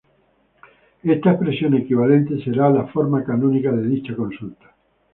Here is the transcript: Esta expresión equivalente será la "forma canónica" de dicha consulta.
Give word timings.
Esta 1.03 1.29
expresión 1.29 1.75
equivalente 1.75 2.43
será 2.43 2.71
la 2.71 2.87
"forma 2.87 3.23
canónica" 3.23 3.71
de 3.71 3.85
dicha 3.87 4.15
consulta. 4.15 4.73